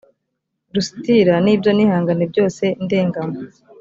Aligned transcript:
lusitira 0.73 1.33
n 1.43 1.47
ibyo 1.53 1.71
nihanganiye 1.73 2.27
byose 2.33 2.63
ndenganywa 2.83 3.39